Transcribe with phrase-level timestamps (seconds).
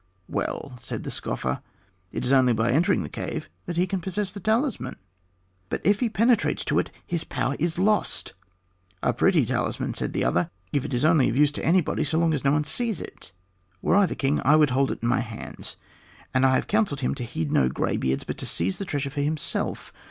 [0.27, 1.61] "Well," said the scoffer,
[2.11, 4.95] "it is only by entering the cave that he can possess the talisman."
[5.69, 8.33] "But if he penetrates to it, his power is lost."
[9.03, 10.49] "A pretty talisman," said the other.
[10.71, 13.31] "It is only of use to anybody so long as no one sees it.
[13.83, 15.77] Were I the king I would hold it in my hands.
[16.33, 19.21] And I have counselled him to heed no graybeards, but to seize the treasure for
[19.21, 19.93] himself.